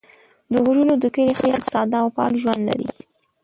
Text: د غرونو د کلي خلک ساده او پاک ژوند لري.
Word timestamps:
د 0.51 0.53
غرونو 0.63 0.93
د 0.97 1.05
کلي 1.15 1.33
خلک 1.41 1.63
ساده 1.71 1.97
او 2.03 2.07
پاک 2.17 2.31
ژوند 2.41 2.61
لري. 2.69 2.89